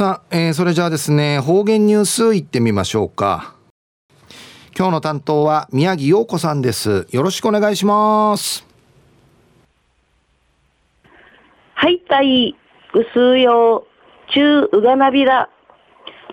[0.00, 3.54] さあ、えー、それじゃあですね、方言ニュースいってみましょうか。
[4.74, 7.06] 今日の担当は宮城陽子さんです。
[7.10, 8.66] よろしくお願いします。
[11.74, 12.56] はい、たい、
[12.94, 13.84] ぐすうよ
[14.26, 15.50] う、中ううがなびら、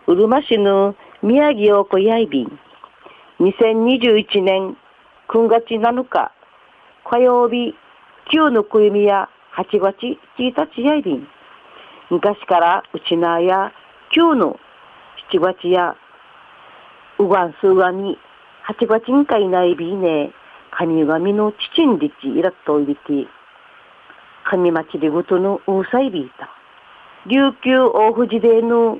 [0.07, 2.59] うるま市の宮城陽子やいびん。
[3.41, 4.77] 2021年
[5.27, 6.31] 9月7日、
[7.03, 7.75] 火曜日、
[8.31, 9.27] 旧のくゆみや
[9.57, 9.97] 8月
[10.39, 11.27] 1日やいびん。
[12.09, 13.71] 昔からうちなや
[14.13, 14.57] 旧の
[15.31, 15.95] 7月や
[17.19, 18.17] うがんすうがに
[18.67, 20.31] 8月んかいないびね、
[20.71, 23.01] 神神の父んりちいらっといびて、
[24.49, 26.49] 神町でごとのうさいびいた。
[27.27, 28.99] 琉球大藤での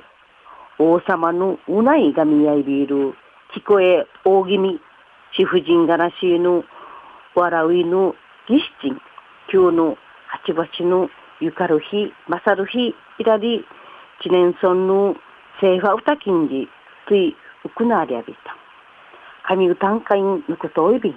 [0.78, 3.14] 王様のうないがみやいびいる、
[3.54, 4.80] 聞こえ大気味、
[5.36, 6.64] 貴婦人がらしいの、
[7.34, 8.14] 笑いの
[8.48, 8.88] 儀式、
[9.52, 9.96] 今日の
[10.26, 11.08] 八八の
[11.40, 13.64] ゆかる日、まさる日、いらり、
[14.20, 15.14] 知念村の
[15.60, 16.68] せいは歌金利、
[17.06, 18.56] つい、うくなりやびた。
[19.44, 21.14] 神歌んかいのことおいびん。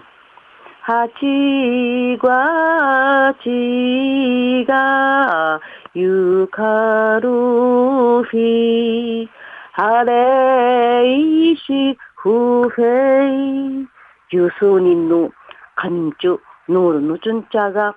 [0.84, 5.60] はちがちが
[5.94, 9.28] ゆかる日、
[9.74, 13.88] はれいしふへい。
[14.32, 15.32] 十数人の
[15.76, 17.96] 神中、ノのるのちゅんちゃが、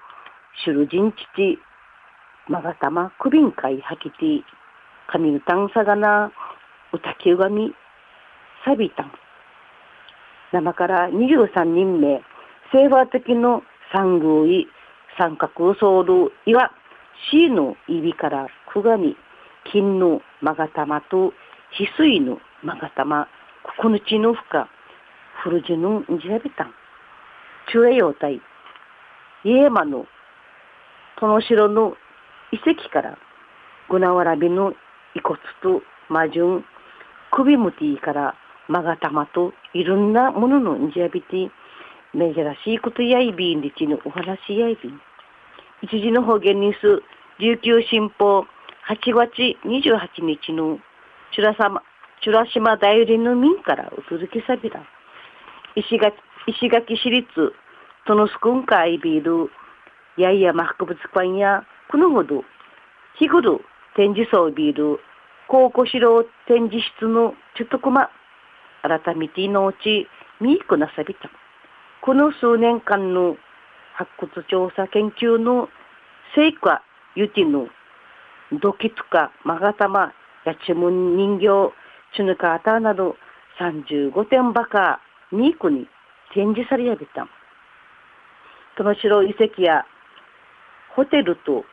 [0.64, 1.58] しゅるじんちち、
[2.48, 4.44] まがたま、くびんかいはきて、
[5.06, 6.30] 神歌んさがな、
[6.92, 7.74] うたきうがみ、
[8.64, 9.12] さびたん。
[10.52, 12.22] 生から23人目、
[12.70, 14.68] 聖和的の三宮医、
[15.18, 16.70] 三角ソウルいわ、
[17.30, 19.16] シーの指からくがみ、
[19.72, 21.32] 金のまがたまと、
[21.78, 23.26] 翡翠のまがたま、
[23.78, 24.68] くくぬちのふか、
[25.42, 26.74] ふるじのんじらびたん。
[27.72, 28.40] 中栄陽体、
[29.44, 30.06] 家山の、
[31.18, 31.96] 殿城の
[32.55, 33.19] 遺跡から
[33.91, 34.74] グナワラビの
[35.16, 36.64] 遺骨と魔順
[37.33, 38.34] 首むてから
[38.69, 41.51] まがたまといろんなもののんじやびて
[42.12, 42.33] 珍
[42.64, 45.01] しいことやいびんりちのお話やいびん。
[45.83, 47.02] 一時の方言ニュース
[47.40, 48.46] 琉球新報
[48.89, 49.33] 8月
[49.67, 50.78] 28日の
[51.34, 51.83] チュラ様
[52.23, 54.80] チュラ島大連の民からうつづきさびら。
[55.74, 57.27] 石垣石垣市立
[58.07, 59.51] 殿スくんかいびる
[60.17, 62.45] 八重山博物館やこのほど、
[63.19, 63.61] 日頃
[63.97, 64.98] 展示装ビール、
[65.47, 68.11] 高校城展示室のちょっとこま、
[68.83, 70.08] 改めてのうち、
[70.41, 71.30] みーくなさびた。
[72.02, 73.36] この数年間の
[73.95, 75.69] 発掘調査研究の
[76.35, 76.83] 成果、
[77.14, 77.69] ゆての、
[78.61, 80.13] ドキツカ、マガタマ、
[80.45, 81.73] やちむん人形、
[82.17, 83.17] チュヌカーターなど
[83.61, 85.01] 35点ばか、
[85.31, 85.86] ミークに
[86.35, 87.29] 展示されやびた。
[88.77, 89.86] その城遺跡や
[90.96, 91.64] ホテルと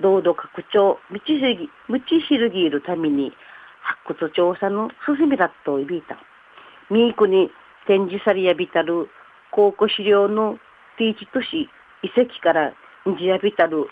[0.00, 3.32] 道路拡張、道しるぎ、道しるぎいるために、
[3.80, 6.16] 発掘調査の進みだといびいた。
[6.90, 7.50] ミークに
[7.86, 9.08] 展示されやびたる、
[9.50, 10.58] 考古資料の
[10.98, 11.68] ティーチ都市
[12.02, 12.68] 遺跡から
[13.08, 13.88] んじやびたる、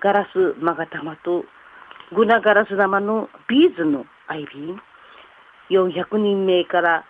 [0.00, 1.44] ガラスマガタマと、
[2.14, 4.78] グナガラス玉のビーズのアイビー、
[5.70, 7.04] 400人名から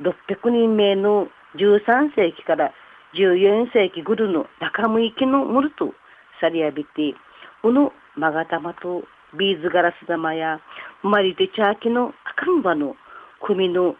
[0.00, 2.72] 600人名の13世紀から
[3.14, 5.92] 14世紀ぐるの中向きのムルト
[6.40, 7.14] サリアビティ、
[7.62, 9.04] うぬマガタマと
[9.38, 10.60] ビーズガラス玉や
[11.02, 12.96] マリテチャーキの赤んばの
[13.40, 13.96] 組の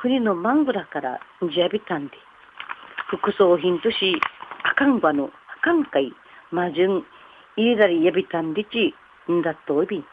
[0.00, 2.12] 船のマングラからジャビタンで、
[3.08, 4.20] 副葬品とし
[4.64, 5.30] 赤んばの
[5.60, 6.12] 赤んかい
[6.50, 7.04] マジュン
[7.56, 8.94] イレダリヤビタンでち
[9.30, 10.04] んだとび、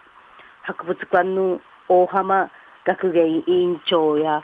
[0.64, 2.52] 博物館の大浜
[2.86, 4.42] 学芸委員長や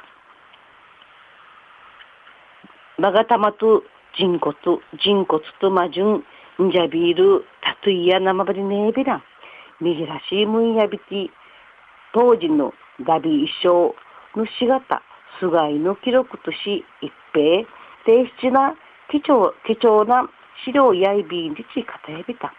[2.98, 3.84] マガタマと
[4.18, 4.56] 人骨、
[5.04, 6.24] 人骨とマジュン
[6.64, 9.22] んじゃびる、たといやなまばりねえびら。
[9.82, 11.30] みぎらしいむんやびき、
[12.14, 12.74] 当時の
[13.06, 13.94] ダビ一生
[14.40, 15.02] のしがた、
[15.40, 17.68] すがいの記録とし、一平、
[18.06, 18.74] 低質な
[19.12, 20.30] 貴重、貴重な
[20.64, 22.54] 資料やいびんりちかたやびた。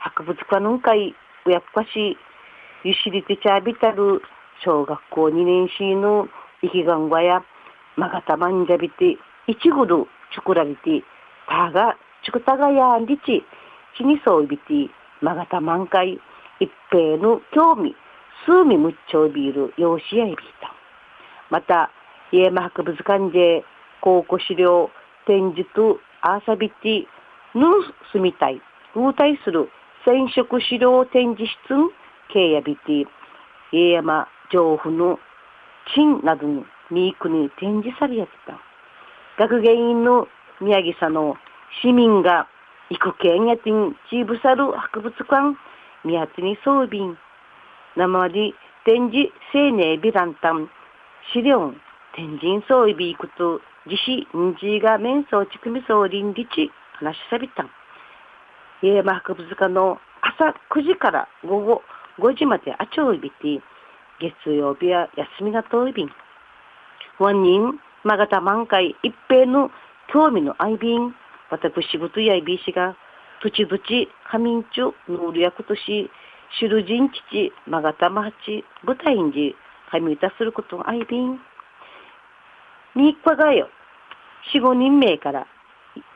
[0.00, 1.14] 博物館の会、
[1.44, 2.16] うやっかし、
[2.82, 4.22] ゆしりてちゃびたる、
[4.64, 6.28] 小学校2年生の
[6.62, 7.42] 生きがんわや、
[7.96, 11.04] まがたまんじゃびて、いちぐる、ちくらびて、
[11.46, 11.96] たが、
[12.26, 13.44] ちくたがやんりち、
[13.96, 14.90] ちにそうびて、
[15.22, 16.18] まがた満開、
[16.58, 17.94] 一平の興味、
[18.44, 20.74] 数味むっちょびる、ようしやいびた。
[21.50, 21.92] また、
[22.32, 23.64] 家間博物館で、
[24.00, 24.90] 考古資料、
[25.24, 27.06] 展示と、あさびて、
[27.54, 27.64] ぬ
[28.10, 28.60] すみたい、
[28.96, 29.70] うたいする、
[30.04, 31.90] 染色資料展示室ん、
[32.32, 33.06] けいやびて、
[33.70, 35.20] 家山上府の、
[35.94, 38.58] チンなどに、ミークに展示されやった。
[39.38, 40.26] 学芸員の
[40.60, 41.36] 宮城さんの
[41.82, 42.48] 市民が
[42.90, 45.56] 行く県やてんちぶさる博物館
[46.04, 47.16] 宮津に装備。
[47.96, 48.52] 生で
[48.84, 50.70] 展示青年ビランタン
[51.32, 51.74] 資料
[52.14, 57.62] 天神装備行くと自死んじが面相ちくみそう臨理地話しさびた。
[57.64, 57.70] ん
[58.82, 61.82] 家山博物館の朝9時から午後
[62.18, 63.60] 5時まであちょうびて
[64.20, 66.10] 月曜日は休みが遠い便。
[67.18, 69.70] 本人まがた満開一平の
[70.12, 71.14] 興味の愛便。
[71.50, 72.96] 私ぶとやいびしが
[73.42, 76.10] 土地土地仮眠中ノール役とし
[76.58, 79.54] シルジン父まがたまはち舞台に
[79.90, 81.38] 神歌することの愛便
[82.94, 83.68] にっぱがよ
[84.52, 85.46] 四五人名から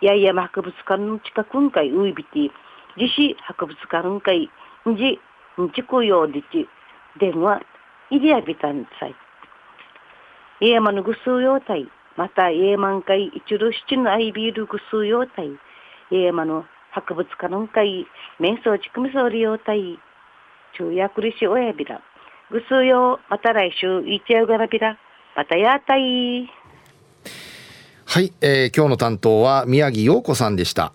[0.00, 2.50] 八重山博物館の近くんかいういびて
[2.96, 4.50] 自主博物館んかい
[4.88, 5.20] んじ
[5.62, 6.68] んちこようでち
[7.18, 7.60] 電話
[8.10, 9.14] いりやびたんさい。
[10.60, 15.50] 家山のぐすうようたいまた家満開一路七のアイビールぐすうようたい。
[16.10, 18.06] 家山の博物館のんかい
[18.38, 19.98] 面相ちくみそうりようたい。
[20.72, 22.02] 昼夜くりしおやびら。
[22.50, 24.98] ぐすうよまた来週いちやうがらびら。
[25.36, 26.50] またやたい。
[28.06, 30.92] はい、えー、今日の担当は宮城洋子さんでした。